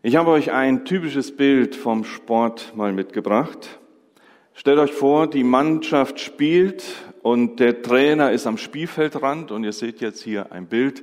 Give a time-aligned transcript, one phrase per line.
[0.00, 3.80] Ich habe euch ein typisches Bild vom Sport mal mitgebracht.
[4.54, 6.84] Stellt euch vor, die Mannschaft spielt
[7.22, 11.02] und der Trainer ist am Spielfeldrand und ihr seht jetzt hier ein Bild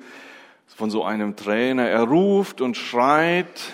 [0.65, 1.89] von so einem Trainer.
[1.89, 3.73] Er ruft und schreit,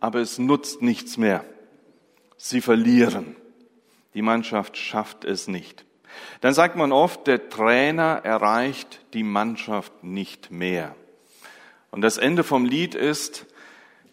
[0.00, 1.42] aber es nutzt nichts mehr.
[2.36, 3.36] Sie verlieren.
[4.12, 5.86] Die Mannschaft schafft es nicht.
[6.42, 10.94] Dann sagt man oft, der Trainer erreicht die Mannschaft nicht mehr.
[11.90, 13.46] Und das Ende vom Lied ist,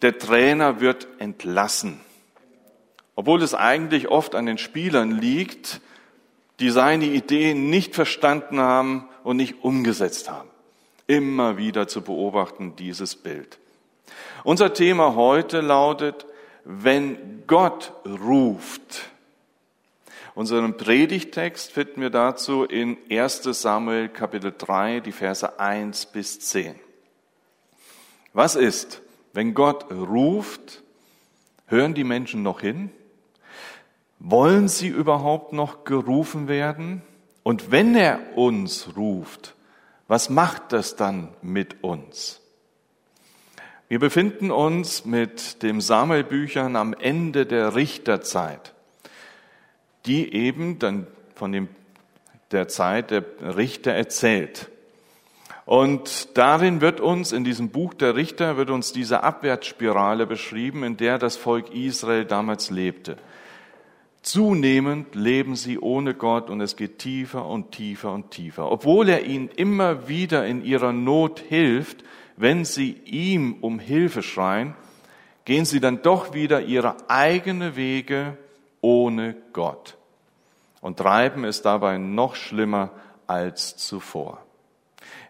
[0.04, 1.98] der Trainer wird entlassen.
[3.14, 5.80] Obwohl es eigentlich oft an den Spielern liegt,
[6.60, 10.50] die seine Ideen nicht verstanden haben und nicht umgesetzt haben.
[11.06, 13.58] Immer wieder zu beobachten dieses Bild.
[14.42, 16.26] Unser Thema heute lautet,
[16.64, 19.08] wenn Gott ruft.
[20.34, 26.74] Unseren Predigtext finden wir dazu in 1 Samuel Kapitel 3, die Verse 1 bis 10.
[28.34, 29.00] Was ist,
[29.34, 30.82] wenn Gott ruft,
[31.66, 32.90] hören die Menschen noch hin?
[34.20, 37.02] Wollen sie überhaupt noch gerufen werden?
[37.42, 39.54] Und wenn er uns ruft,
[40.06, 42.40] was macht das dann mit uns?
[43.88, 48.72] Wir befinden uns mit dem Samuelbüchern am Ende der Richterzeit,
[50.06, 51.68] die eben dann von dem,
[52.50, 53.24] der Zeit der
[53.56, 54.70] Richter erzählt.
[55.66, 60.96] Und darin wird uns, in diesem Buch der Richter, wird uns diese Abwärtsspirale beschrieben, in
[60.96, 63.16] der das Volk Israel damals lebte.
[64.20, 68.70] Zunehmend leben sie ohne Gott und es geht tiefer und tiefer und tiefer.
[68.70, 72.04] Obwohl er ihnen immer wieder in ihrer Not hilft,
[72.36, 74.74] wenn sie ihm um Hilfe schreien,
[75.44, 78.36] gehen sie dann doch wieder ihre eigene Wege
[78.80, 79.96] ohne Gott
[80.80, 82.90] und treiben es dabei noch schlimmer
[83.26, 84.43] als zuvor.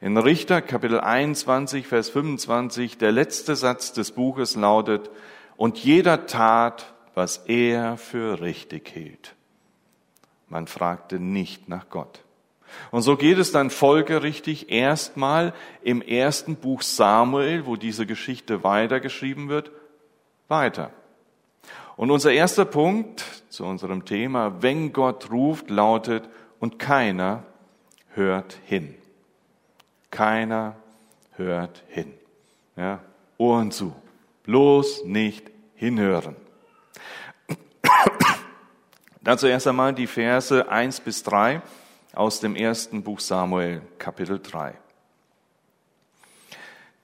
[0.04, 5.08] In Richter Kapitel 21, Vers 25, der letzte Satz des Buches lautet,
[5.56, 9.34] und jeder tat, was er für richtig hielt.
[10.50, 12.22] Man fragte nicht nach Gott.
[12.90, 19.48] Und so geht es dann folgerichtig erstmal im ersten Buch Samuel, wo diese Geschichte weitergeschrieben
[19.48, 19.70] wird,
[20.48, 20.90] weiter.
[21.96, 26.28] Und unser erster Punkt zu unserem Thema, wenn Gott ruft, lautet,
[26.60, 27.44] und keiner
[28.10, 28.96] hört hin.
[30.14, 30.76] Keiner
[31.32, 32.14] hört hin.
[32.76, 33.00] Ja,
[33.36, 33.96] Ohren zu.
[34.44, 36.36] Bloß nicht hinhören.
[39.22, 41.62] Dazu erst einmal die Verse 1 bis 3
[42.12, 44.74] aus dem ersten Buch Samuel, Kapitel 3.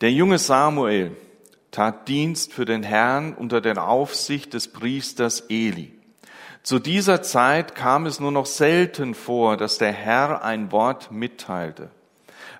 [0.02, 1.16] Der junge Samuel
[1.72, 5.92] tat Dienst für den Herrn unter der Aufsicht des Priesters Eli.
[6.62, 11.90] Zu dieser Zeit kam es nur noch selten vor, dass der Herr ein Wort mitteilte.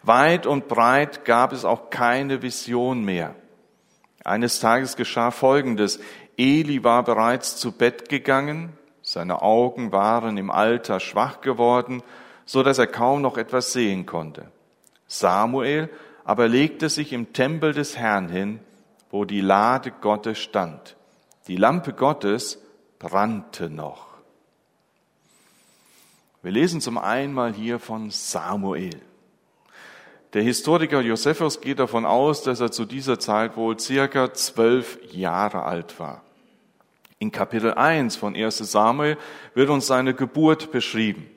[0.03, 3.34] Weit und breit gab es auch keine Vision mehr.
[4.25, 6.00] Eines Tages geschah Folgendes.
[6.37, 8.72] Eli war bereits zu Bett gegangen,
[9.03, 12.03] seine Augen waren im Alter schwach geworden,
[12.47, 14.50] so dass er kaum noch etwas sehen konnte.
[15.06, 15.91] Samuel
[16.25, 18.60] aber legte sich im Tempel des Herrn hin,
[19.10, 20.97] wo die Lade Gottes stand.
[21.49, 22.62] Die Lampe Gottes
[22.99, 24.06] brannte noch.
[26.43, 29.00] Wir lesen zum einen mal hier von Samuel.
[30.33, 35.65] Der Historiker Josephus geht davon aus, dass er zu dieser Zeit wohl circa zwölf Jahre
[35.65, 36.23] alt war.
[37.19, 39.19] In Kapitel 1 von 1 Samuel
[39.55, 41.29] wird uns seine Geburt beschrieben.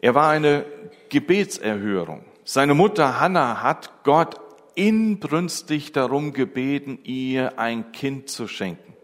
[0.00, 0.64] Er war eine
[1.10, 2.24] Gebetserhörung.
[2.44, 4.36] Seine Mutter Hannah hat Gott
[4.74, 8.94] inbrünstig darum gebeten, ihr ein Kind zu schenken.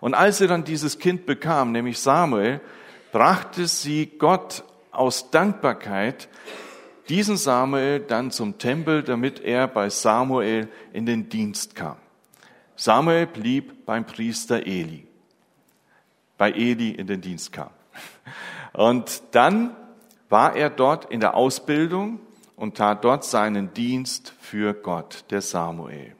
[0.00, 2.60] Und als sie dann dieses Kind bekam, nämlich Samuel,
[3.12, 6.28] brachte sie Gott aus Dankbarkeit
[7.08, 11.96] diesen Samuel dann zum Tempel, damit er bei Samuel in den Dienst kam.
[12.76, 15.06] Samuel blieb beim Priester Eli,
[16.38, 17.70] bei Eli in den Dienst kam.
[18.72, 19.76] Und dann
[20.28, 22.20] war er dort in der Ausbildung
[22.56, 26.14] und tat dort seinen Dienst für Gott, der Samuel.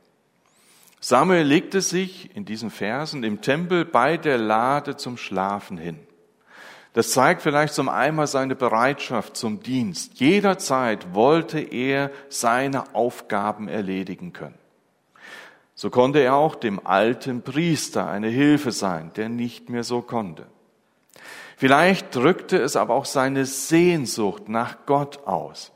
[1.00, 5.98] Samuel legte sich in diesen Versen im Tempel bei der Lade zum Schlafen hin.
[6.92, 10.20] Das zeigt vielleicht zum einmal seine Bereitschaft zum Dienst.
[10.20, 14.58] Jederzeit wollte er seine Aufgaben erledigen können.
[15.74, 20.46] So konnte er auch dem alten Priester eine Hilfe sein, der nicht mehr so konnte.
[21.56, 25.72] Vielleicht drückte es aber auch seine Sehnsucht nach Gott aus.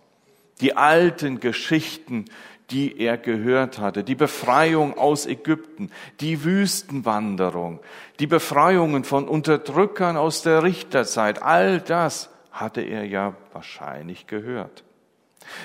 [0.60, 2.26] Die alten Geschichten,
[2.70, 5.90] die er gehört hatte, die Befreiung aus Ägypten,
[6.20, 7.80] die Wüstenwanderung,
[8.18, 14.82] die Befreiungen von Unterdrückern aus der Richterzeit, all das hatte er ja wahrscheinlich gehört.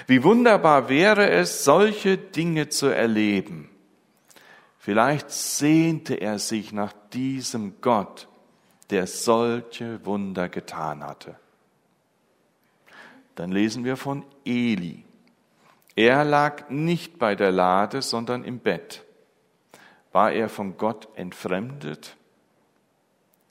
[0.06, 3.72] Wie wunderbar wäre es, solche Dinge zu erleben,
[4.84, 8.28] Vielleicht sehnte er sich nach diesem Gott,
[8.90, 11.36] der solche Wunder getan hatte.
[13.36, 15.06] Dann lesen wir von Eli.
[15.96, 19.04] Er lag nicht bei der Lade, sondern im Bett.
[20.12, 22.16] War er von Gott entfremdet,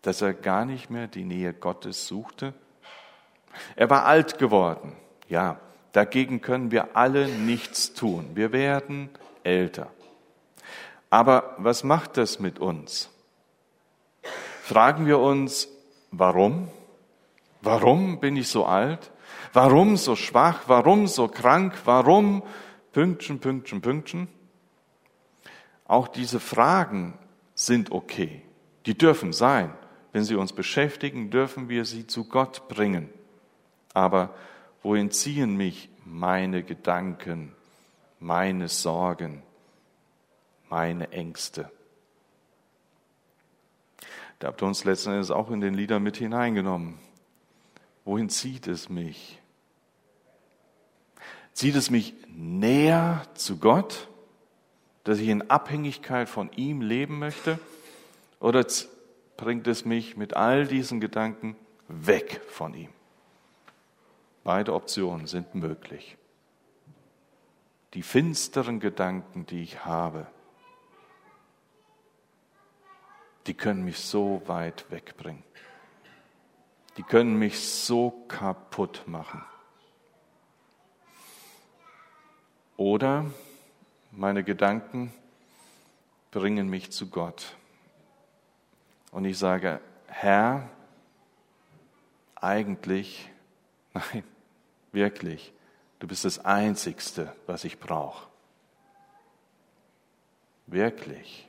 [0.02, 2.54] dass er gar nicht mehr die Nähe Gottes suchte?
[3.76, 4.96] Er war alt geworden.
[5.28, 5.60] Ja,
[5.92, 8.30] dagegen können wir alle nichts tun.
[8.34, 9.10] Wir werden
[9.42, 9.90] älter.
[11.10, 13.10] Aber was macht das mit uns?
[14.62, 15.68] Fragen wir uns,
[16.10, 16.68] warum?
[17.60, 19.10] Warum bin ich so alt?
[19.52, 20.62] Warum so schwach?
[20.66, 21.74] Warum so krank?
[21.84, 22.42] Warum?
[22.92, 24.28] Pünktchen, Pünktchen, Pünktchen.
[25.86, 27.18] Auch diese Fragen
[27.54, 28.42] sind okay.
[28.86, 29.72] Die dürfen sein.
[30.12, 33.08] Wenn sie uns beschäftigen, dürfen wir sie zu Gott bringen.
[33.94, 34.34] Aber
[34.82, 37.52] wohin ziehen mich meine Gedanken,
[38.18, 39.42] meine Sorgen?
[40.70, 41.70] meine Ängste.
[44.38, 46.98] Da habt ihr uns letzten Endes auch in den Lieder mit hineingenommen.
[48.04, 49.39] Wohin zieht es mich?
[51.60, 54.08] Zieht es mich näher zu Gott,
[55.04, 57.58] dass ich in Abhängigkeit von ihm leben möchte?
[58.40, 58.64] Oder
[59.36, 62.88] bringt es mich mit all diesen Gedanken weg von ihm?
[64.42, 66.16] Beide Optionen sind möglich.
[67.92, 70.26] Die finsteren Gedanken, die ich habe,
[73.46, 75.44] die können mich so weit wegbringen.
[76.96, 79.44] Die können mich so kaputt machen.
[82.80, 83.26] Oder
[84.10, 85.12] meine Gedanken
[86.30, 87.54] bringen mich zu Gott.
[89.12, 90.66] Und ich sage, Herr,
[92.36, 93.28] eigentlich,
[93.92, 94.24] nein,
[94.92, 95.52] wirklich,
[95.98, 98.26] du bist das Einzigste, was ich brauche.
[100.66, 101.46] Wirklich.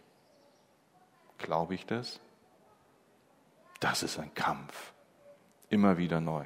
[1.38, 2.19] Glaube ich das?
[3.80, 4.92] Das ist ein Kampf.
[5.69, 6.44] Immer wieder neu.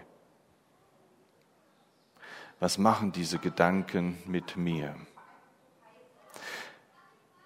[2.66, 4.96] Was machen diese Gedanken mit mir?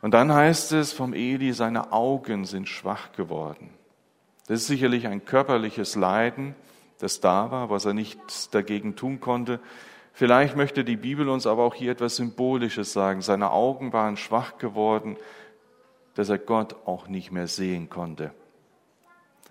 [0.01, 3.69] Und dann heißt es vom Eli, seine Augen sind schwach geworden.
[4.48, 6.56] Das ist sicherlich ein körperliches Leiden,
[7.00, 9.60] das da war, was er nichts dagegen tun konnte.
[10.13, 13.22] Vielleicht möchte die Bibel uns aber auch hier etwas Symbolisches sagen.
[13.22, 15.18] Seine Augen waren schwach geworden,
[16.13, 18.31] dass er Gott auch nicht mehr sehen konnte.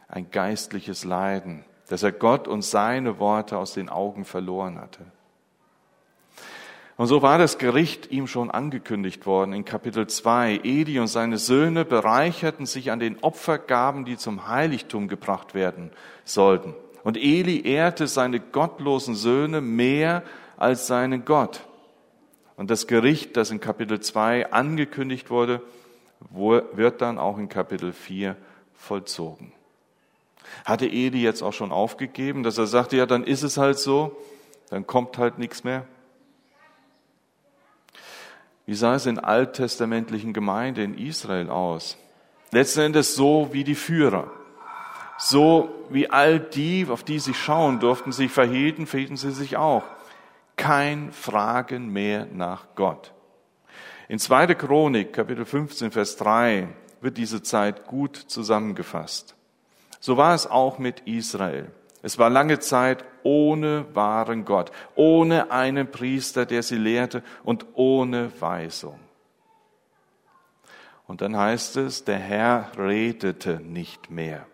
[0.09, 5.05] Ein geistliches Leiden, dass er Gott und seine Worte aus den Augen verloren hatte.
[6.99, 10.62] Und so war das Gericht ihm schon angekündigt worden in Kapitel 2.
[10.65, 15.93] Edi und seine Söhne bereicherten sich an den Opfergaben, die zum Heiligtum gebracht werden
[16.25, 16.75] sollten.
[17.05, 20.25] Und Eli ehrte seine gottlosen Söhne mehr
[20.56, 21.61] als seinen Gott.
[22.56, 25.62] Und das Gericht, das in Kapitel 2 angekündigt wurde,
[26.31, 28.37] wird dann auch in Kapitel 4
[28.75, 29.53] vollzogen.
[30.65, 34.17] Hatte Eli jetzt auch schon aufgegeben, dass er sagte, ja, dann ist es halt so,
[34.71, 35.87] dann kommt halt nichts mehr?
[38.69, 41.97] Wie sah es in alttestamentlichen Gemeinden in Israel aus?
[42.50, 44.31] Letzten Endes so wie die Führer.
[45.17, 49.85] So wie all die, auf die sie schauen durften, sich verhielten, verhielten sie sich auch.
[50.56, 53.15] Kein Fragen mehr nach Gott.
[54.06, 54.49] In 2.
[54.49, 56.69] Chronik, Kapitel 15, Vers 3,
[57.00, 59.35] wird diese Zeit gut zusammengefasst.
[59.99, 61.71] So war es auch mit Israel.
[62.02, 68.31] Es war lange Zeit ohne wahren Gott, ohne einen Priester, der sie lehrte und ohne
[68.40, 68.99] Weisung.
[71.07, 74.47] Und dann heißt es, der Herr redete nicht mehr.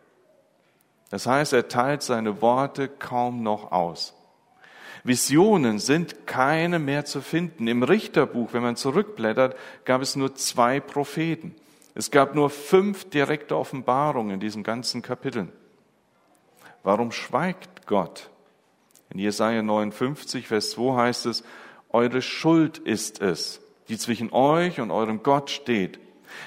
[1.10, 4.14] Das heißt, er teilt seine Worte kaum noch aus.
[5.02, 7.68] Visionen sind keine mehr zu finden.
[7.68, 11.54] Im Richterbuch, wenn man zurückblättert, gab es nur zwei Propheten.
[11.94, 15.52] Es gab nur fünf direkte Offenbarungen in diesen ganzen Kapiteln.
[16.84, 18.30] Warum schweigt Gott?
[19.10, 21.42] In Jesaja 59, Vers 2 heißt es,
[21.88, 25.98] eure Schuld ist es, die zwischen euch und eurem Gott steht.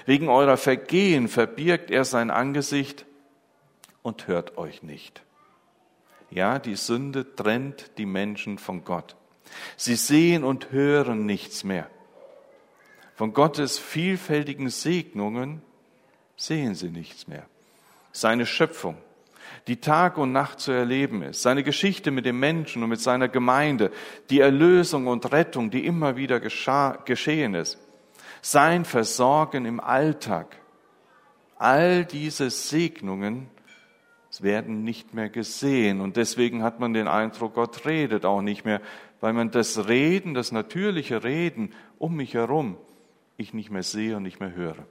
[0.06, 3.06] Wegen eurer Vergehen verbirgt er sein Angesicht
[4.02, 5.24] und hört euch nicht.
[6.30, 9.16] Ja, die Sünde trennt die Menschen von Gott.
[9.76, 11.90] Sie sehen und hören nichts mehr.
[13.16, 15.62] Von Gottes vielfältigen Segnungen
[16.36, 17.46] sehen sie nichts mehr.
[18.12, 18.98] Seine Schöpfung,
[19.68, 23.28] die Tag und Nacht zu erleben ist, seine Geschichte mit dem Menschen und mit seiner
[23.28, 23.92] Gemeinde,
[24.30, 27.78] die Erlösung und Rettung, die immer wieder geschah, geschehen ist,
[28.42, 30.58] sein Versorgen im Alltag,
[31.58, 33.50] all diese Segnungen
[34.40, 36.02] werden nicht mehr gesehen.
[36.02, 38.82] Und deswegen hat man den Eindruck, Gott redet auch nicht mehr,
[39.20, 42.78] weil man das Reden, das natürliche Reden um mich herum,
[43.36, 44.86] ich nicht mehr sehe und nicht mehr höre.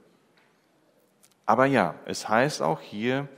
[1.45, 3.29] Aber ja, es heißt auch hier,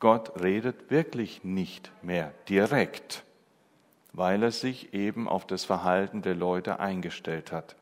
[0.00, 3.24] Gott redet wirklich nicht mehr direkt,
[4.12, 7.74] weil er sich eben auf das Verhalten der Leute eingestellt hat.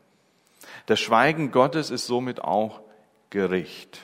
[0.87, 2.81] Das Schweigen Gottes ist somit auch
[3.31, 4.01] Gericht.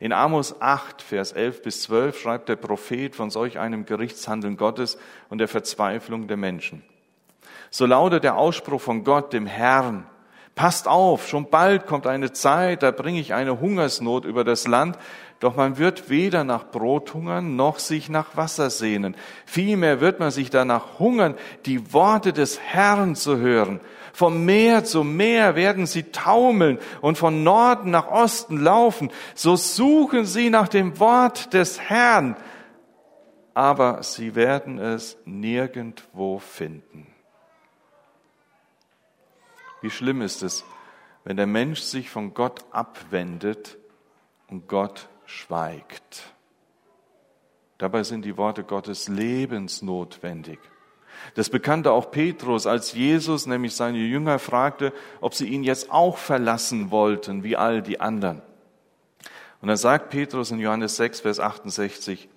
[0.00, 4.98] In Amos 8, Vers 11 bis 12 schreibt der Prophet von solch einem Gerichtshandeln Gottes
[5.28, 6.82] und der Verzweiflung der Menschen.
[7.70, 10.06] So lautet der Ausspruch von Gott, dem Herrn,
[10.54, 14.98] Passt auf, schon bald kommt eine Zeit, da bringe ich eine Hungersnot über das Land,
[15.42, 19.16] doch man wird weder nach Brot hungern, noch sich nach Wasser sehnen.
[19.44, 21.34] Vielmehr wird man sich danach hungern,
[21.66, 23.80] die Worte des Herrn zu hören.
[24.12, 29.10] Vom Meer zu Meer werden sie taumeln und von Norden nach Osten laufen.
[29.34, 32.36] So suchen sie nach dem Wort des Herrn,
[33.52, 37.08] aber sie werden es nirgendwo finden.
[39.80, 40.64] Wie schlimm ist es,
[41.24, 43.76] wenn der Mensch sich von Gott abwendet
[44.46, 46.22] und Gott schweigt.
[47.78, 50.58] Dabei sind die Worte Gottes lebensnotwendig.
[51.34, 56.16] Das bekannte auch Petrus, als Jesus nämlich seine Jünger fragte, ob sie ihn jetzt auch
[56.16, 58.42] verlassen wollten, wie all die anderen.
[59.60, 62.28] Und dann sagt Petrus in Johannes 6, Vers 68,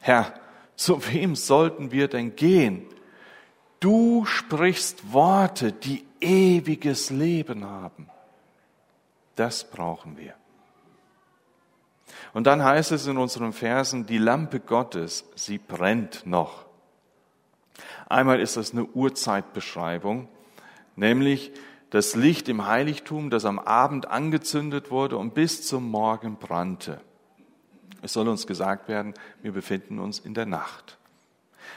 [0.00, 0.32] Herr,
[0.76, 2.86] zu wem sollten wir denn gehen?
[3.80, 8.08] Du sprichst Worte, die ewiges Leben haben.
[9.36, 10.34] Das brauchen wir.
[12.32, 16.66] Und dann heißt es in unseren Versen, die Lampe Gottes, sie brennt noch.
[18.08, 20.28] Einmal ist das eine Urzeitbeschreibung,
[20.96, 21.52] nämlich
[21.90, 27.00] das Licht im Heiligtum, das am Abend angezündet wurde und bis zum Morgen brannte.
[28.02, 30.98] Es soll uns gesagt werden, wir befinden uns in der Nacht.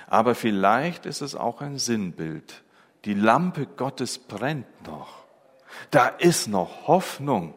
[0.08, 2.64] Aber vielleicht ist es auch ein Sinnbild
[3.06, 5.24] die Lampe Gottes brennt noch.
[5.90, 7.54] Da ist noch Hoffnung.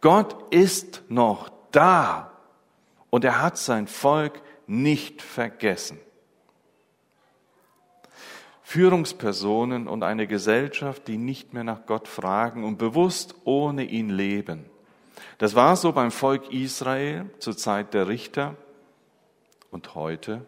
[0.00, 2.30] Gott ist noch da
[3.10, 5.98] und er hat sein Volk nicht vergessen.
[8.62, 14.64] Führungspersonen und eine Gesellschaft, die nicht mehr nach Gott fragen und bewusst ohne ihn leben.
[15.38, 18.54] Das war so beim Volk Israel zur Zeit der Richter
[19.72, 20.46] und heute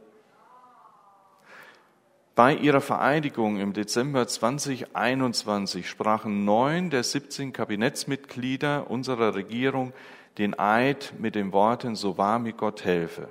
[2.35, 9.93] bei ihrer Vereidigung im Dezember 2021 sprachen neun der 17 Kabinettsmitglieder unserer Regierung
[10.39, 13.29] den Eid mit den Worten, so wahr mir Gott helfe.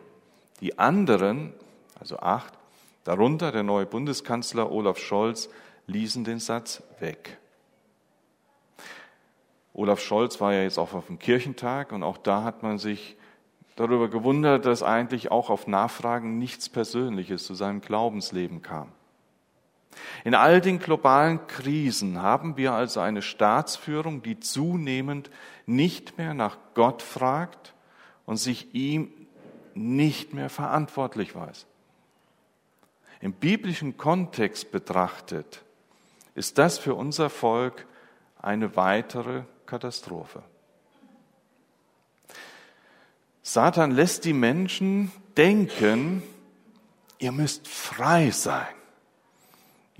[0.59, 1.53] Die anderen,
[1.99, 2.53] also acht,
[3.03, 5.49] darunter der neue Bundeskanzler Olaf Scholz,
[5.87, 7.37] ließen den Satz weg.
[9.73, 13.15] Olaf Scholz war ja jetzt auch auf dem Kirchentag und auch da hat man sich
[13.75, 18.91] darüber gewundert, dass eigentlich auch auf Nachfragen nichts Persönliches zu seinem Glaubensleben kam.
[20.23, 25.29] In all den globalen Krisen haben wir also eine Staatsführung, die zunehmend
[25.65, 27.73] nicht mehr nach Gott fragt
[28.25, 29.11] und sich ihm
[29.73, 31.65] nicht mehr verantwortlich weiß.
[33.19, 35.63] Im biblischen Kontext betrachtet
[36.33, 37.85] ist das für unser Volk
[38.41, 40.43] eine weitere Katastrophe.
[43.43, 46.23] Satan lässt die Menschen denken,
[47.19, 48.67] ihr müsst frei sein.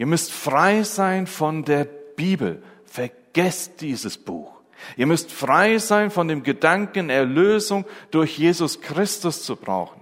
[0.01, 2.63] Ihr müsst frei sein von der Bibel.
[2.85, 4.51] Vergesst dieses Buch.
[4.97, 10.01] Ihr müsst frei sein von dem Gedanken, Erlösung durch Jesus Christus zu brauchen.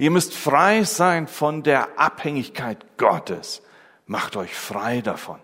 [0.00, 3.62] Ihr müsst frei sein von der Abhängigkeit Gottes.
[4.04, 5.38] Macht euch frei davon.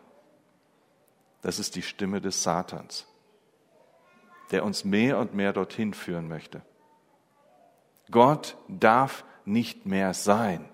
[1.43, 3.07] Das ist die Stimme des Satans,
[4.51, 6.61] der uns mehr und mehr dorthin führen möchte.
[8.11, 10.69] Gott darf nicht mehr sein.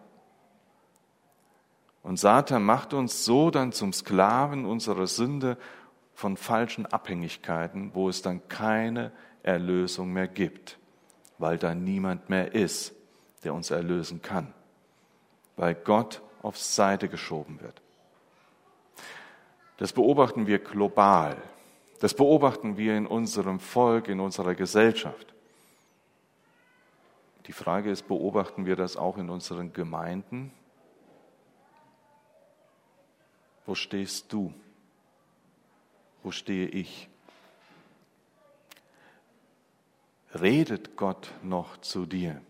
[2.03, 5.57] Und Satan macht uns so dann zum Sklaven unserer Sünde
[6.15, 10.79] von falschen Abhängigkeiten, wo es dann keine Erlösung mehr gibt,
[11.39, 12.95] weil da niemand mehr ist,
[13.45, 14.53] der uns erlösen kann,
[15.57, 17.81] weil Gott auf Seite geschoben wird.
[19.79, 21.37] Das beobachten wir global.
[22.01, 25.35] Das beobachten wir in unserem Volk, in unserer Gesellschaft.
[27.47, 30.53] Die Frage ist, beobachten wir das auch in unseren Gemeinden,
[33.67, 34.53] Wo stehst du?
[36.23, 37.09] Wo stehe ich?
[40.35, 42.41] Redet Gott noch zu dir?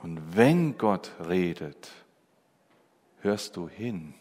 [0.00, 1.90] Und wenn Gott redet,
[3.20, 4.14] hörst du hin?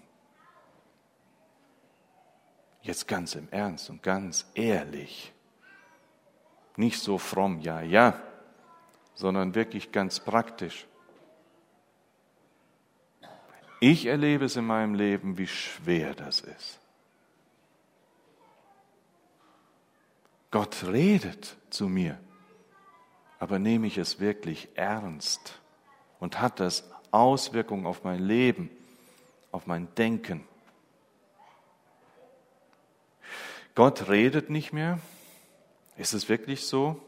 [2.82, 5.34] Jetzt ganz im Ernst und ganz ehrlich.
[6.78, 8.22] Nicht so fromm, ja, ja,
[9.16, 10.88] sondern wirklich ganz praktisch.
[13.79, 16.79] Ich erlebe es in meinem Leben, wie schwer das ist.
[20.51, 22.17] Gott redet zu mir,
[23.39, 25.60] aber nehme ich es wirklich ernst
[26.20, 28.70] und hat das Auswirkungen auf mein Leben,
[29.51, 30.48] auf mein Denken?
[33.75, 35.00] Gott redet nicht mehr.
[35.98, 37.01] Ist es wirklich so?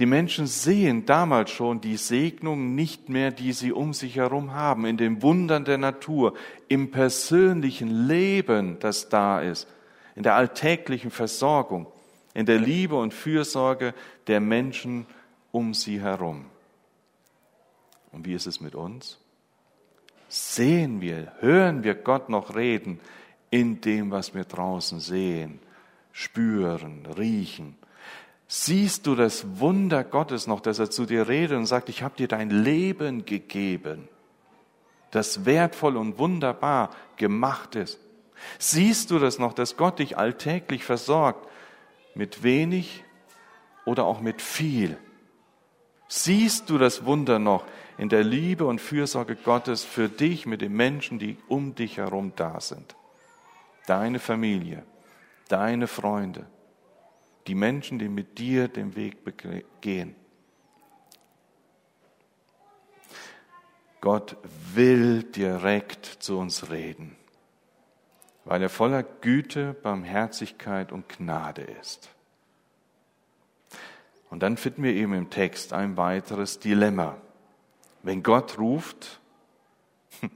[0.00, 4.86] Die Menschen sehen damals schon die Segnungen nicht mehr, die sie um sich herum haben,
[4.86, 6.34] in den Wundern der Natur,
[6.68, 9.68] im persönlichen Leben, das da ist,
[10.16, 11.86] in der alltäglichen Versorgung,
[12.34, 13.94] in der Liebe und Fürsorge
[14.26, 15.06] der Menschen
[15.52, 16.46] um sie herum.
[18.10, 19.18] Und wie ist es mit uns?
[20.28, 22.98] Sehen wir, hören wir Gott noch reden
[23.50, 25.60] in dem, was wir draußen sehen,
[26.10, 27.76] spüren, riechen,
[28.46, 32.16] Siehst du das Wunder Gottes noch, dass er zu dir redet und sagt, ich habe
[32.16, 34.08] dir dein Leben gegeben,
[35.10, 37.98] das wertvoll und wunderbar gemacht ist?
[38.58, 41.48] Siehst du das noch, dass Gott dich alltäglich versorgt
[42.14, 43.04] mit wenig
[43.84, 44.98] oder auch mit viel?
[46.08, 47.64] Siehst du das Wunder noch
[47.96, 52.32] in der Liebe und Fürsorge Gottes für dich mit den Menschen, die um dich herum
[52.36, 52.94] da sind?
[53.86, 54.84] Deine Familie,
[55.48, 56.46] deine Freunde,
[57.46, 59.18] die Menschen, die mit dir den Weg
[59.80, 60.14] gehen.
[64.00, 64.36] Gott
[64.74, 67.16] will direkt zu uns reden,
[68.44, 72.10] weil er voller Güte, Barmherzigkeit und Gnade ist.
[74.28, 77.16] Und dann finden wir eben im Text ein weiteres Dilemma.
[78.02, 79.20] Wenn Gott ruft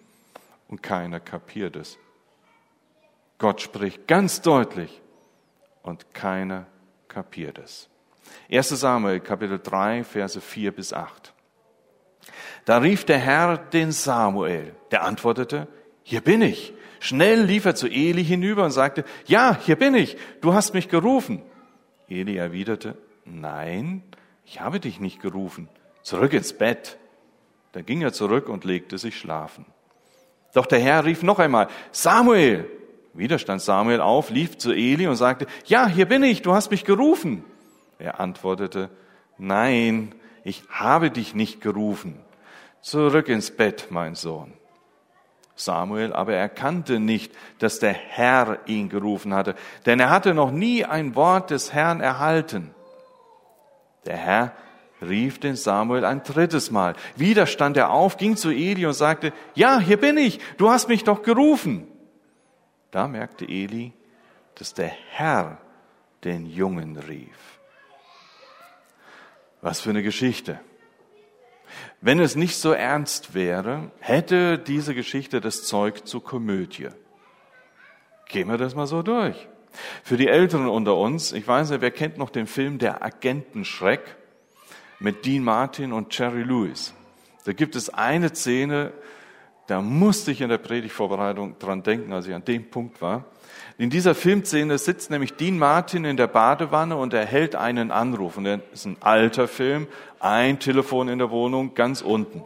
[0.69, 1.99] und keiner kapiert es.
[3.39, 5.03] Gott spricht ganz deutlich
[5.83, 6.67] und keiner
[7.09, 7.89] kapiert es.
[8.51, 11.33] 1 Samuel Kapitel 3, Verse 4 bis 8.
[12.65, 15.69] Da rief der Herr den Samuel, der antwortete,
[16.03, 16.75] hier bin ich.
[17.01, 20.89] Schnell lief er zu Eli hinüber und sagte, ja, hier bin ich, du hast mich
[20.89, 21.43] gerufen.
[22.09, 24.03] Eli erwiderte, nein,
[24.45, 25.69] ich habe dich nicht gerufen,
[26.03, 26.99] zurück ins Bett.
[27.73, 29.67] Da ging er zurück und legte sich schlafen.
[30.55, 32.69] Doch der Herr rief noch einmal, Samuel,
[33.19, 36.71] wieder stand Samuel auf, lief zu Eli und sagte, ja, hier bin ich, du hast
[36.71, 37.45] mich gerufen.
[37.99, 38.91] Er antwortete,
[39.39, 42.19] nein, ich habe dich nicht gerufen.
[42.81, 44.53] Zurück ins Bett, mein Sohn.
[45.57, 50.85] Samuel aber erkannte nicht, dass der Herr ihn gerufen hatte, denn er hatte noch nie
[50.85, 52.73] ein Wort des Herrn erhalten.
[54.07, 54.53] Der Herr
[55.03, 56.95] rief den Samuel ein drittes Mal.
[57.17, 60.89] Wieder stand er auf, ging zu Eli und sagte, ja, hier bin ich, du hast
[60.89, 61.89] mich doch gerufen.
[62.91, 63.93] Da merkte Eli,
[64.55, 65.59] dass der Herr
[66.25, 67.61] den Jungen rief.
[69.61, 70.61] Was für eine Geschichte.
[72.01, 76.89] Wenn es nicht so ernst wäre, hätte diese Geschichte das Zeug zur Komödie.
[78.29, 79.49] Gehen wir das mal so durch.
[80.03, 84.17] Für die Älteren unter uns, ich weiß nicht, wer kennt noch den Film Der Agentenschreck
[84.99, 86.95] mit Dean Martin und Jerry Lewis.
[87.45, 88.93] Da gibt es eine Szene,
[89.69, 93.25] da musste ich in der Predigtvorbereitung dran denken, als ich an dem Punkt war.
[93.77, 98.39] In dieser Filmszene sitzt nämlich Dean Martin in der Badewanne und erhält einen Anruf.
[98.39, 99.87] Und das ist ein alter Film,
[100.21, 102.43] ein Telefon in der Wohnung, ganz unten.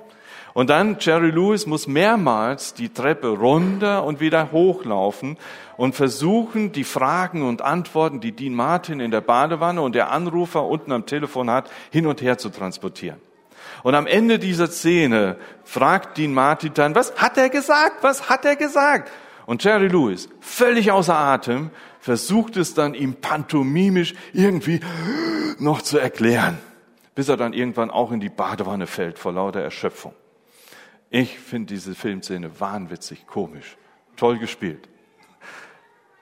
[0.53, 5.39] Und dann Jerry Lewis muss mehrmals die Treppe runter und wieder hochlaufen
[5.77, 10.65] und versuchen, die Fragen und Antworten, die Dean Martin in der Badewanne und der Anrufer
[10.65, 13.21] unten am Telefon hat, hin und her zu transportieren.
[13.83, 18.03] Und am Ende dieser Szene fragt Dean Martin dann, was hat er gesagt?
[18.03, 19.11] Was hat er gesagt?
[19.47, 24.81] Und Jerry Lewis, völlig außer Atem, versucht es dann ihm pantomimisch irgendwie
[25.59, 26.59] noch zu erklären,
[27.15, 30.15] bis er dann irgendwann auch in die Badewanne fällt vor lauter Erschöpfung.
[31.11, 33.77] Ich finde diese Filmszene wahnwitzig, komisch,
[34.17, 34.89] toll gespielt.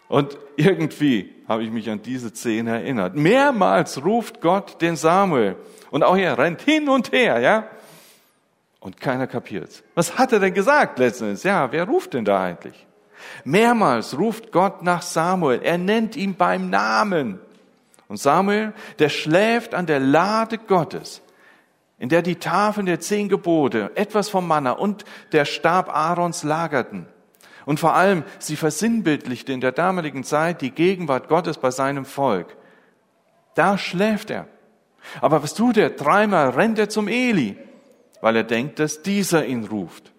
[0.09, 3.14] Und irgendwie habe ich mich an diese Szene erinnert.
[3.14, 5.55] Mehrmals ruft Gott den Samuel.
[5.90, 7.64] Und auch er rennt hin und her, ja?
[8.79, 9.83] Und keiner kapiert.
[9.94, 11.42] Was hat er denn gesagt letztens?
[11.42, 12.87] Ja, wer ruft denn da eigentlich?
[13.44, 15.61] Mehrmals ruft Gott nach Samuel.
[15.62, 17.40] Er nennt ihn beim Namen.
[18.09, 21.22] Und Samuel, der schläft an der Lade Gottes,
[21.98, 27.07] in der die Tafeln der zehn Gebote, etwas vom Manna und der Stab Aarons lagerten.
[27.66, 32.57] Und vor allem, sie versinnbildlichte in der damaligen Zeit die Gegenwart Gottes bei seinem Volk.
[33.55, 34.46] Da schläft er.
[35.21, 35.91] Aber was tut er?
[35.91, 37.57] Dreimal rennt er zum Eli,
[38.21, 40.13] weil er denkt, dass dieser ihn ruft.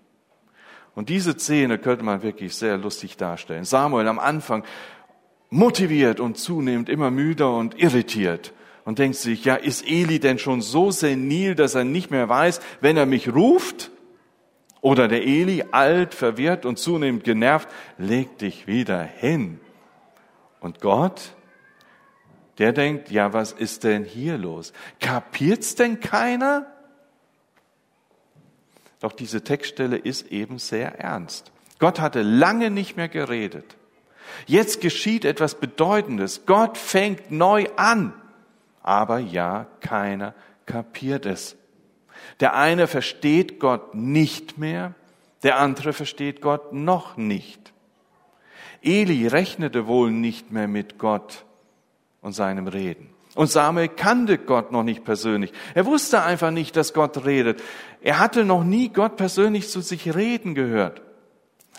[0.93, 3.63] Und diese Szene könnte man wirklich sehr lustig darstellen.
[3.63, 4.63] Samuel am Anfang
[5.49, 10.61] motiviert und zunehmend immer müder und irritiert und denkt sich, ja, ist Eli denn schon
[10.61, 13.91] so senil, dass er nicht mehr weiß, wenn er mich ruft?
[14.81, 19.59] Oder der Eli, alt, verwirrt und zunehmend genervt, leg dich wieder hin.
[20.59, 21.35] Und Gott,
[22.61, 24.71] Der denkt, ja, was ist denn hier los?
[24.99, 26.67] Kapiert's denn keiner?
[28.99, 31.51] Doch diese Textstelle ist eben sehr ernst.
[31.79, 33.65] Gott hatte lange nicht mehr geredet.
[34.45, 36.45] Jetzt geschieht etwas Bedeutendes.
[36.45, 38.13] Gott fängt neu an.
[38.83, 40.35] Aber ja, keiner
[40.67, 41.55] kapiert es.
[42.41, 44.93] Der eine versteht Gott nicht mehr,
[45.41, 47.73] der andere versteht Gott noch nicht.
[48.83, 51.43] Eli rechnete wohl nicht mehr mit Gott
[52.21, 53.09] und seinem Reden.
[53.35, 55.53] Und Samuel kannte Gott noch nicht persönlich.
[55.73, 57.61] Er wusste einfach nicht, dass Gott redet.
[58.01, 61.01] Er hatte noch nie Gott persönlich zu sich reden gehört.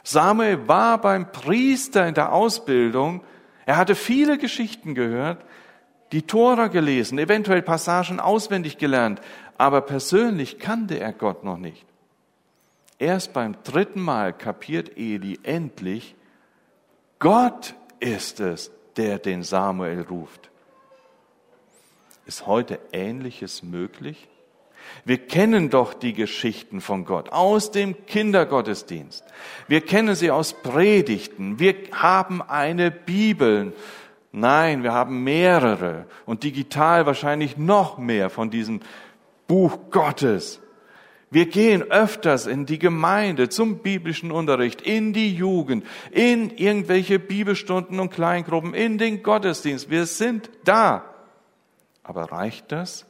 [0.02, 3.22] Samuel war beim Priester in der Ausbildung.
[3.66, 5.44] Er hatte viele Geschichten gehört,
[6.10, 9.20] die Tora gelesen, eventuell Passagen auswendig gelernt,
[9.58, 11.86] aber persönlich kannte er Gott noch nicht.
[12.98, 16.14] Erst beim dritten Mal kapiert Eli endlich,
[17.18, 20.50] Gott ist es, der den Samuel ruft.
[22.26, 24.28] Ist heute Ähnliches möglich?
[25.04, 29.24] Wir kennen doch die Geschichten von Gott aus dem Kindergottesdienst.
[29.68, 31.58] Wir kennen sie aus Predigten.
[31.58, 33.72] Wir haben eine Bibel.
[34.32, 38.80] Nein, wir haben mehrere und digital wahrscheinlich noch mehr von diesem
[39.46, 40.61] Buch Gottes.
[41.32, 48.00] Wir gehen öfters in die Gemeinde zum biblischen Unterricht, in die Jugend, in irgendwelche Bibelstunden
[48.00, 49.88] und Kleingruppen, in den Gottesdienst.
[49.88, 51.06] Wir sind da.
[52.02, 53.06] Aber reicht das?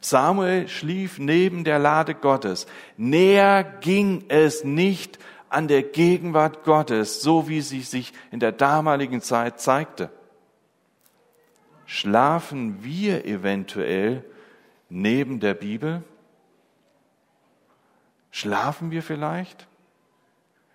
[0.00, 2.66] Samuel schlief neben der Lade Gottes.
[2.96, 5.18] Näher ging es nicht
[5.50, 10.08] an der Gegenwart Gottes, so wie sie sich in der damaligen Zeit zeigte.
[11.84, 14.24] Schlafen wir eventuell
[14.88, 16.02] neben der Bibel?
[18.38, 19.66] Schlafen wir vielleicht?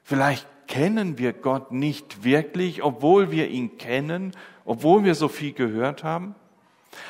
[0.04, 4.34] Vielleicht kennen wir Gott nicht wirklich, obwohl wir ihn kennen,
[4.66, 6.36] obwohl wir so viel gehört haben?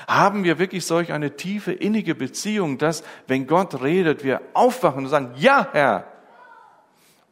[0.07, 5.09] Haben wir wirklich solch eine tiefe, innige Beziehung, dass, wenn Gott redet, wir aufwachen und
[5.09, 6.07] sagen, ja, Herr?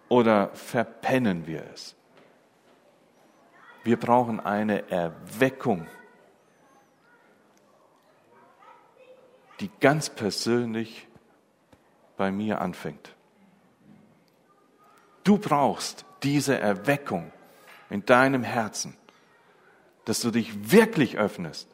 [0.09, 1.95] Oder verpennen wir es?
[3.83, 5.85] Wir brauchen eine Erweckung,
[9.59, 11.07] die ganz persönlich
[12.21, 13.15] bei mir anfängt.
[15.23, 17.31] Du brauchst diese Erweckung
[17.89, 18.95] in deinem Herzen,
[20.05, 21.67] dass du dich wirklich öffnest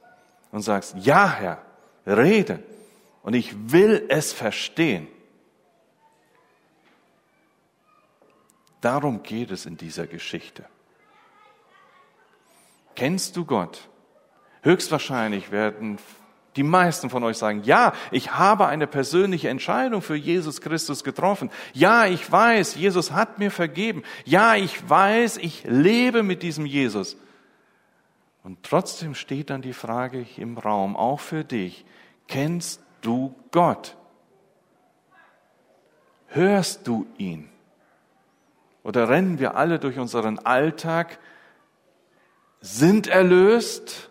[0.53, 1.61] und sagst, ja Herr,
[2.05, 2.63] rede
[3.23, 5.09] und ich will es verstehen.
[8.79, 10.63] Darum geht es in dieser Geschichte.
[12.95, 13.89] Kennst du Gott?
[14.61, 15.97] Höchstwahrscheinlich werden
[16.57, 21.51] die meisten von euch sagen, ja, ich habe eine persönliche Entscheidung für Jesus Christus getroffen.
[21.73, 24.03] Ja, ich weiß, Jesus hat mir vergeben.
[24.25, 27.15] Ja, ich weiß, ich lebe mit diesem Jesus.
[28.43, 31.85] Und trotzdem steht dann die Frage im Raum, auch für dich,
[32.27, 33.95] kennst du Gott?
[36.27, 37.49] Hörst du ihn?
[38.83, 41.19] Oder rennen wir alle durch unseren Alltag,
[42.61, 44.09] sind erlöst,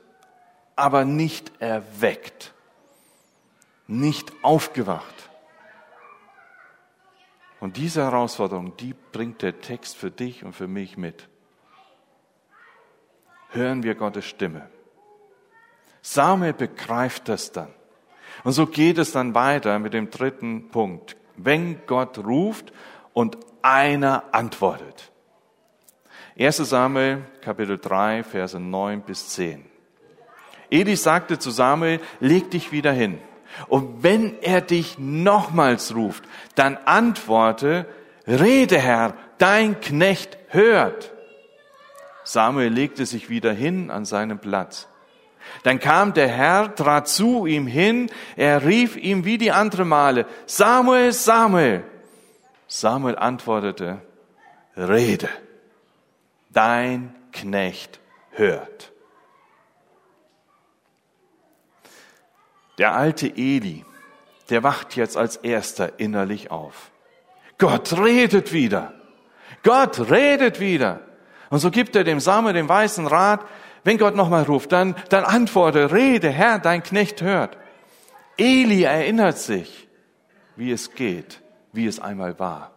[0.76, 2.54] aber nicht erweckt,
[3.86, 5.30] nicht aufgewacht?
[7.58, 11.28] Und diese Herausforderung, die bringt der Text für dich und für mich mit
[13.50, 14.68] hören wir Gottes Stimme.
[16.02, 17.72] Samuel begreift das dann.
[18.44, 21.16] Und so geht es dann weiter mit dem dritten Punkt.
[21.36, 22.72] Wenn Gott ruft
[23.12, 25.10] und einer antwortet.
[26.38, 29.64] 1 Samuel Kapitel 3, Verse 9 bis 10.
[30.70, 33.18] Eli sagte zu Samuel, leg dich wieder hin.
[33.68, 36.24] Und wenn er dich nochmals ruft,
[36.54, 37.86] dann antworte,
[38.26, 41.12] rede Herr, dein Knecht hört.
[42.24, 44.88] Samuel legte sich wieder hin an seinen Platz.
[45.62, 50.26] Dann kam der Herr, trat zu ihm hin, er rief ihm wie die andere Male,
[50.46, 51.84] Samuel, Samuel.
[52.66, 54.02] Samuel antwortete,
[54.76, 55.28] Rede,
[56.50, 58.00] dein Knecht
[58.32, 58.92] hört.
[62.78, 63.84] Der alte Eli,
[64.50, 66.90] der wacht jetzt als erster innerlich auf.
[67.58, 68.92] Gott redet wieder.
[69.62, 71.00] Gott redet wieder.
[71.50, 73.40] Und so gibt er dem Samuel den weißen Rat,
[73.84, 77.56] wenn Gott nochmal ruft, dann, dann antworte, rede, Herr, dein Knecht hört.
[78.36, 79.88] Eli erinnert sich,
[80.56, 81.40] wie es geht,
[81.72, 82.72] wie es einmal war.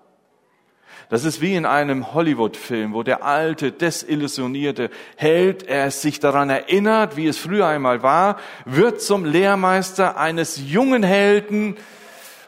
[1.09, 7.17] Das ist wie in einem Hollywood-Film, wo der alte, desillusionierte Held, er sich daran erinnert,
[7.17, 11.77] wie es früher einmal war, wird zum Lehrmeister eines jungen Helden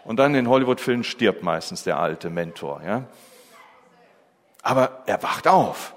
[0.04, 2.82] und dann in Hollywood-Filmen stirbt meistens der alte Mentor.
[2.86, 3.04] Ja?
[4.62, 5.95] Aber er wacht auf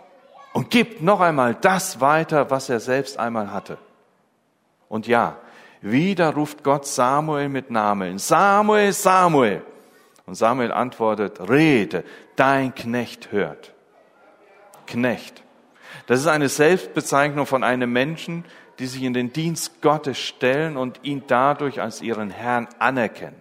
[0.54, 3.76] und gibt noch einmal das weiter, was er selbst einmal hatte.
[4.88, 5.36] Und ja,
[5.82, 8.18] wieder ruft Gott Samuel mit Namen.
[8.18, 9.62] Samuel, Samuel.
[10.26, 12.04] Und Samuel antwortet, rede,
[12.36, 13.72] dein Knecht hört.
[14.86, 15.42] Knecht.
[16.06, 18.44] Das ist eine Selbstbezeichnung von einem Menschen,
[18.78, 23.40] die sich in den Dienst Gottes stellen und ihn dadurch als ihren Herrn anerkennen.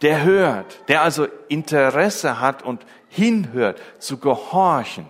[0.00, 5.06] Der hört, der also Interesse hat und hinhört, zu gehorchen.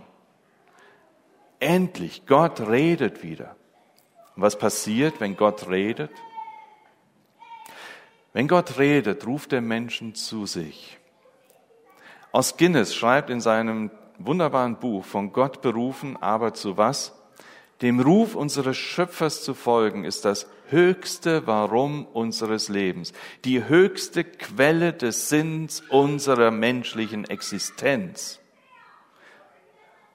[1.61, 3.57] Endlich, Gott redet wieder.
[4.37, 6.11] Und was passiert, wenn Gott redet?
[8.33, 10.99] Wenn Gott redet, ruft der Menschen zu sich.
[12.31, 17.13] Aus Guinness schreibt in seinem wunderbaren Buch von Gott berufen, aber zu was?
[17.83, 23.13] Dem Ruf unseres Schöpfers zu folgen ist das höchste Warum unseres Lebens,
[23.45, 28.39] die höchste Quelle des Sinns unserer menschlichen Existenz.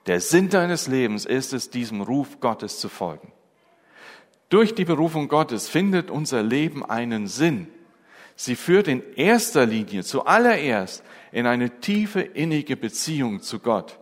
[0.07, 3.33] Der Sinn deines Lebens ist es, diesem Ruf Gottes zu folgen.
[4.49, 7.67] Durch die Berufung Gottes findet unser Leben einen Sinn.
[8.39, 13.97] Sie führt in erster Linie zuallererst in eine tiefe innige Beziehung zu Gott.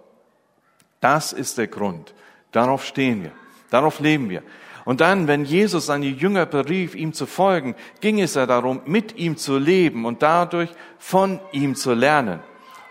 [1.00, 2.13] Das ist der Grund.
[2.52, 3.32] Darauf stehen wir.
[3.69, 4.43] Darauf leben wir.
[4.84, 9.15] Und dann, wenn Jesus seine Jünger berief, ihm zu folgen, ging es ja darum, mit
[9.17, 10.69] ihm zu leben und dadurch
[11.00, 12.41] von ihm zu lernen.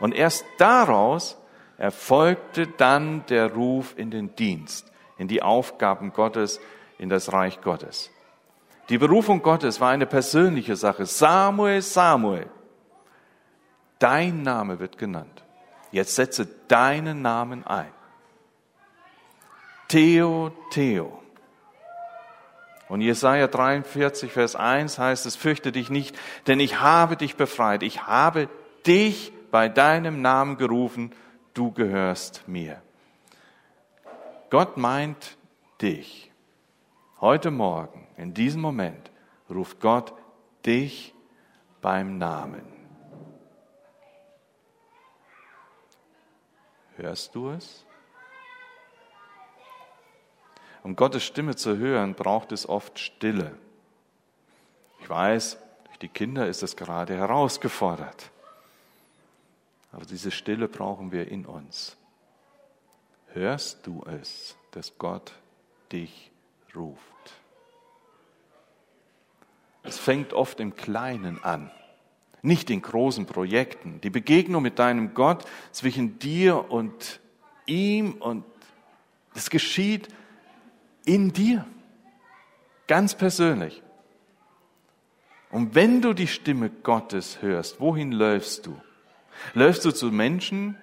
[0.01, 1.37] Und erst daraus
[1.77, 6.59] erfolgte dann der Ruf in den Dienst, in die Aufgaben Gottes,
[6.99, 8.11] in das Reich Gottes.
[8.89, 11.07] Die Berufung Gottes war eine persönliche Sache.
[11.07, 12.47] Samuel, Samuel,
[13.99, 15.43] dein Name wird genannt.
[15.91, 17.93] Jetzt setze deinen Namen ein.
[19.89, 21.21] Theo, Theo.
[22.89, 27.83] Und Jesaja 43, Vers 1 heißt es, fürchte dich nicht, denn ich habe dich befreit.
[27.83, 28.49] Ich habe
[28.87, 31.13] dich bei deinem Namen gerufen
[31.55, 32.83] du gehörst mir.
[34.51, 35.37] Gott meint
[35.81, 36.31] dich.
[37.25, 39.11] Heute Morgen, in diesem Moment,
[39.49, 40.13] ruft Gott
[40.67, 41.15] dich
[41.81, 42.67] beim Namen.
[46.97, 47.87] Hörst du es?
[50.83, 53.57] Um Gottes Stimme zu hören, braucht es oft Stille.
[55.01, 58.31] Ich weiß, durch die Kinder ist es gerade herausgefordert.
[59.93, 61.97] Aber diese Stille brauchen wir in uns.
[63.29, 65.33] Hörst du es, dass Gott
[65.91, 66.31] dich
[66.77, 67.01] ruft?
[69.83, 71.71] Es fängt oft im Kleinen an,
[72.43, 74.01] nicht in großen Projekten.
[74.01, 77.21] Die Begegnung mit deinem Gott zwischen dir und
[77.67, 78.45] ihm und
[79.35, 80.09] es geschieht
[81.05, 81.67] in dir,
[82.87, 83.83] ganz persönlich.
[85.51, 88.81] Und wenn du die Stimme Gottes hörst, wohin läufst du?
[89.53, 90.77] Läufst du zu Menschen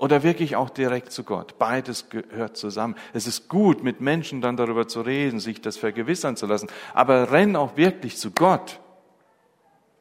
[0.00, 1.58] oder wirklich auch direkt zu Gott?
[1.58, 2.96] Beides gehört zusammen.
[3.12, 7.30] Es ist gut, mit Menschen dann darüber zu reden, sich das vergewissern zu lassen, aber
[7.30, 8.80] renn auch wirklich zu Gott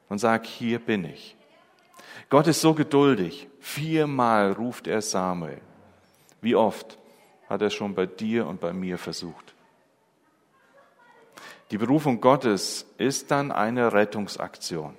[0.08, 1.36] und sag, hier bin ich.
[2.30, 3.50] Gott ist so geduldig.
[3.60, 5.60] Viermal ruft er Samuel.
[6.40, 6.98] Wie oft
[7.50, 9.54] hat er schon bei dir und bei mir versucht?
[11.72, 14.96] Die Berufung Gottes ist dann eine Rettungsaktion.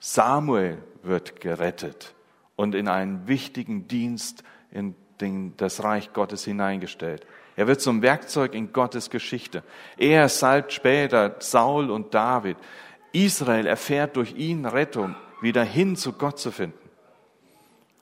[0.00, 2.16] Samuel wird gerettet
[2.58, 4.42] und in einen wichtigen Dienst
[4.72, 7.24] in den, das Reich Gottes hineingestellt.
[7.54, 9.62] Er wird zum Werkzeug in Gottes Geschichte.
[9.96, 12.56] Er salbt später Saul und David.
[13.12, 16.90] Israel erfährt durch ihn Rettung, wieder hin zu Gott zu finden.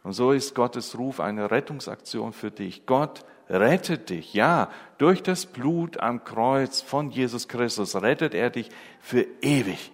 [0.02, 2.86] Und so ist Gottes Ruf eine Rettungsaktion für dich.
[2.86, 8.70] Gott rettet dich, ja, durch das Blut am Kreuz von Jesus Christus rettet er dich
[9.00, 9.92] für ewig.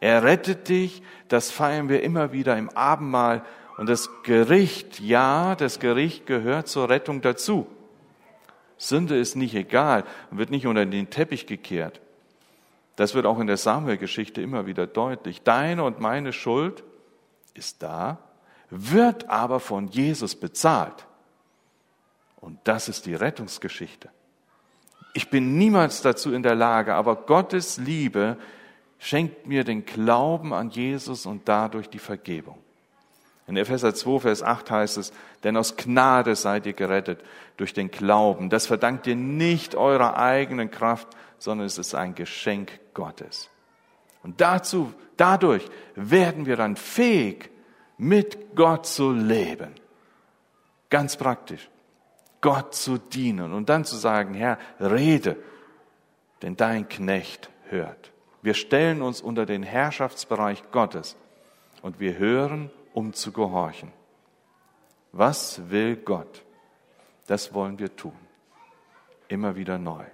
[0.00, 3.42] Er rettet dich, das feiern wir immer wieder im Abendmahl.
[3.80, 7.66] Und das Gericht, ja, das Gericht gehört zur Rettung dazu.
[8.76, 12.02] Sünde ist nicht egal und wird nicht unter den Teppich gekehrt.
[12.96, 15.40] Das wird auch in der Samuel-Geschichte immer wieder deutlich.
[15.44, 16.84] Deine und meine Schuld
[17.54, 18.18] ist da,
[18.68, 21.06] wird aber von Jesus bezahlt.
[22.36, 24.10] Und das ist die Rettungsgeschichte.
[25.14, 28.36] Ich bin niemals dazu in der Lage, aber Gottes Liebe
[28.98, 32.58] schenkt mir den Glauben an Jesus und dadurch die Vergebung.
[33.46, 37.20] In Epheser 2, Vers 8 heißt es, denn aus Gnade seid ihr gerettet
[37.56, 38.48] durch den Glauben.
[38.48, 43.50] Das verdankt ihr nicht eurer eigenen Kraft, sondern es ist ein Geschenk Gottes.
[44.22, 47.50] Und dazu, dadurch werden wir dann fähig,
[47.96, 49.74] mit Gott zu leben.
[50.88, 51.68] Ganz praktisch.
[52.40, 55.36] Gott zu dienen und dann zu sagen, Herr, rede,
[56.42, 58.12] denn dein Knecht hört.
[58.42, 61.16] Wir stellen uns unter den Herrschaftsbereich Gottes
[61.82, 63.92] und wir hören, um zu gehorchen.
[65.12, 66.42] Was will Gott?
[67.26, 68.12] Das wollen wir tun.
[69.28, 70.04] Immer wieder neu.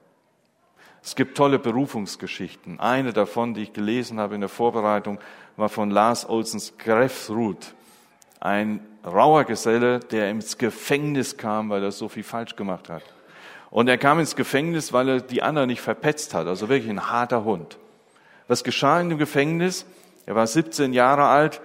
[1.02, 2.80] Es gibt tolle Berufungsgeschichten.
[2.80, 5.18] Eine davon, die ich gelesen habe in der Vorbereitung,
[5.56, 7.74] war von Lars Olsens Grefsrud.
[8.40, 13.02] Ein rauer Geselle, der ins Gefängnis kam, weil er so viel falsch gemacht hat.
[13.70, 16.46] Und er kam ins Gefängnis, weil er die anderen nicht verpetzt hat.
[16.46, 17.78] Also wirklich ein harter Hund.
[18.48, 19.86] Was geschah in dem Gefängnis?
[20.26, 21.60] Er war 17 Jahre alt.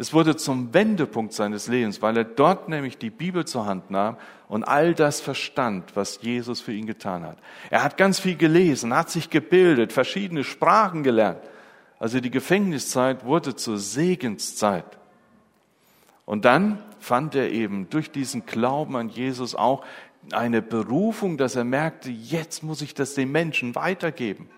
[0.00, 4.16] Es wurde zum Wendepunkt seines Lebens, weil er dort nämlich die Bibel zur Hand nahm
[4.48, 7.36] und all das verstand, was Jesus für ihn getan hat.
[7.68, 11.42] Er hat ganz viel gelesen, hat sich gebildet, verschiedene Sprachen gelernt.
[11.98, 14.86] Also die Gefängniszeit wurde zur Segenszeit.
[16.24, 19.84] Und dann fand er eben durch diesen Glauben an Jesus auch
[20.32, 24.48] eine Berufung, dass er merkte, jetzt muss ich das den Menschen weitergeben.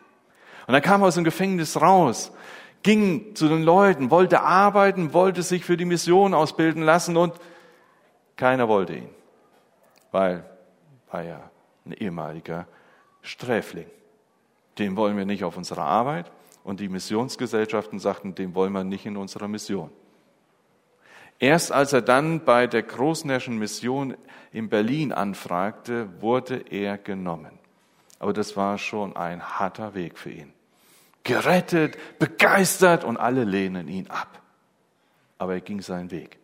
[0.68, 2.30] Und dann kam er aus dem Gefängnis raus
[2.82, 7.34] ging zu den Leuten, wollte arbeiten, wollte sich für die Mission ausbilden lassen und
[8.36, 9.08] keiner wollte ihn,
[10.10, 10.44] weil
[11.10, 11.50] war ja
[11.84, 12.66] ein ehemaliger
[13.20, 13.86] Sträfling.
[14.78, 16.30] Den wollen wir nicht auf unserer Arbeit
[16.64, 19.90] und die Missionsgesellschaften sagten, den wollen wir nicht in unserer Mission.
[21.38, 24.16] Erst als er dann bei der Großnärschen Mission
[24.52, 27.58] in Berlin anfragte, wurde er genommen.
[28.18, 30.52] Aber das war schon ein harter Weg für ihn
[31.24, 34.40] gerettet, begeistert und alle lehnen ihn ab.
[35.38, 36.38] Aber er ging seinen Weg.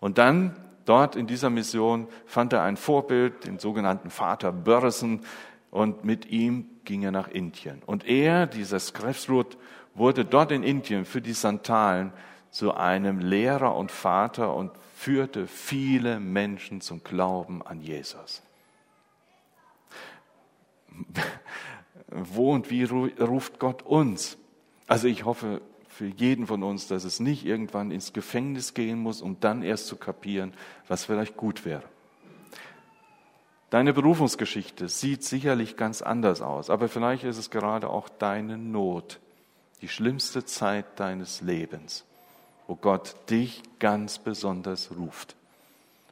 [0.00, 5.24] Und dann dort in dieser Mission fand er ein Vorbild, den sogenannten Vater Börsen,
[5.70, 7.80] und mit ihm ging er nach Indien.
[7.86, 9.56] Und er, dieser Skrefsrud,
[9.94, 12.12] wurde dort in Indien für die Santalen
[12.50, 18.42] zu einem Lehrer und Vater und führte viele Menschen zum Glauben an Jesus
[22.10, 24.36] wo und wie ruft Gott uns?
[24.86, 29.20] Also ich hoffe für jeden von uns, dass es nicht irgendwann ins Gefängnis gehen muss,
[29.20, 30.54] um dann erst zu kapieren,
[30.88, 31.82] was vielleicht gut wäre.
[33.68, 39.20] Deine Berufungsgeschichte sieht sicherlich ganz anders aus, aber vielleicht ist es gerade auch deine Not,
[39.82, 42.04] die schlimmste Zeit deines Lebens,
[42.66, 45.36] wo Gott dich ganz besonders ruft,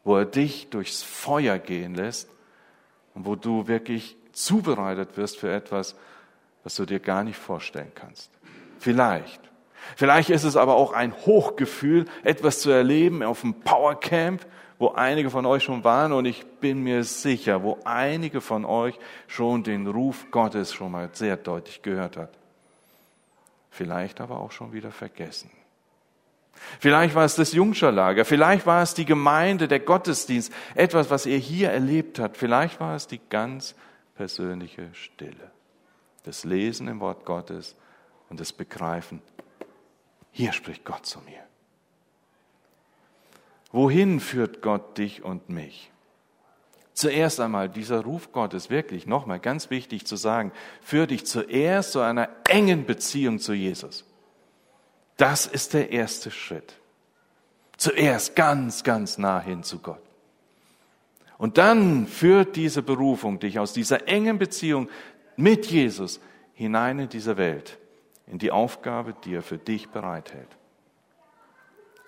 [0.05, 2.29] wo er dich durchs Feuer gehen lässt
[3.15, 5.97] und wo du wirklich zubereitet wirst für etwas,
[6.65, 8.31] was du dir gar nicht vorstellen kannst.
[8.79, 9.41] Vielleicht.
[9.97, 14.47] Vielleicht ist es aber auch ein Hochgefühl, etwas zu erleben auf dem Powercamp,
[14.79, 18.99] wo einige von euch schon waren und ich bin mir sicher, wo einige von euch
[19.27, 22.31] schon den Ruf Gottes schon mal sehr deutlich gehört hat.
[23.71, 25.51] Vielleicht aber auch schon wieder vergessen.
[26.81, 31.39] Vielleicht war es das Jungscherlager, vielleicht war es die Gemeinde, der Gottesdienst, etwas, was ihr
[31.39, 33.75] hier erlebt habt, vielleicht war es die ganz
[34.19, 35.53] persönliche Stille.
[36.25, 37.77] Das Lesen im Wort Gottes
[38.29, 39.23] und das Begreifen,
[40.33, 41.39] hier spricht Gott zu mir.
[43.71, 45.93] Wohin führt Gott dich und mich?
[46.95, 50.51] Zuerst einmal, dieser Ruf Gottes, wirklich nochmal ganz wichtig zu sagen,
[50.83, 54.05] führt dich zuerst zu einer engen Beziehung zu Jesus.
[55.17, 56.75] Das ist der erste Schritt.
[57.77, 60.08] Zuerst ganz, ganz nah hin zu Gott.
[61.39, 64.89] Und dann führt diese Berufung dich aus dieser engen Beziehung
[65.37, 66.21] mit Jesus
[66.53, 67.79] hinein in diese Welt,
[68.27, 70.49] in die Aufgabe, die er für dich bereithält.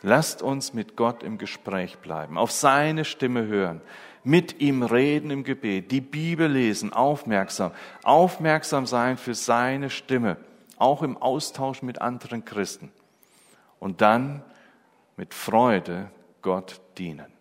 [0.03, 3.81] Lasst uns mit Gott im Gespräch bleiben, auf seine Stimme hören,
[4.25, 7.71] mit ihm reden im Gebet, die Bibel lesen, aufmerksam,
[8.03, 10.39] aufmerksam sein für seine Stimme,
[10.77, 12.91] auch im Austausch mit anderen Christen.
[13.79, 14.43] Und dann
[15.17, 16.11] mit Freude
[16.43, 17.40] Gott dienen.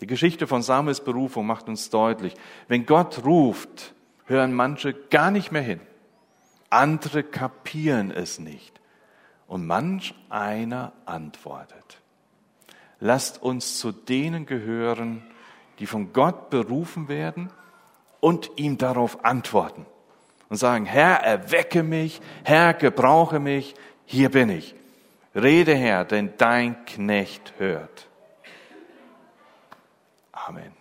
[0.00, 2.34] Die Geschichte von Samuels Berufung macht uns deutlich,
[2.68, 3.94] wenn Gott ruft,
[4.26, 5.80] hören manche gar nicht mehr hin.
[6.70, 8.80] Andere kapieren es nicht.
[9.46, 12.00] Und manch einer antwortet.
[13.00, 15.22] Lasst uns zu denen gehören,
[15.80, 17.50] die von Gott berufen werden
[18.20, 19.86] und ihm darauf antworten
[20.50, 24.74] und sagen, Herr, erwecke mich, Herr, gebrauche mich, hier bin ich.
[25.34, 28.09] Rede, Herr, denn dein Knecht hört.
[30.50, 30.79] Amen.